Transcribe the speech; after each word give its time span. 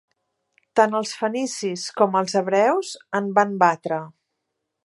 Tant 0.79 0.97
els 0.99 1.11
fenicis 1.19 1.85
com 2.01 2.19
els 2.23 2.37
hebreus 2.41 2.93
en 3.21 3.33
van 3.41 3.57
batre. 3.67 4.05